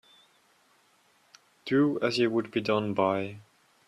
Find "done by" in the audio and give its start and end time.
2.59-3.41